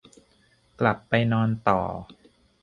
[0.79, 1.81] กลับไปนอนต่อ